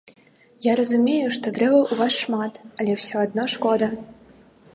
Я 0.65 0.71
разумею, 0.79 1.27
што 1.37 1.53
дрэваў 1.57 1.83
у 1.93 1.99
вас 2.01 2.13
шмат, 2.23 2.53
але 2.81 2.91
ўсё 3.01 3.15
адно 3.27 3.43
шкода. 3.55 3.87